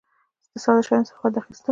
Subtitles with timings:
[0.53, 1.69] د ساده شیانو څخه خوند اخیستل.